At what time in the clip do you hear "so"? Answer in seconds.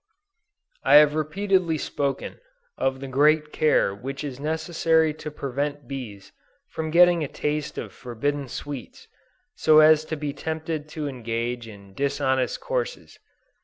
9.53-9.77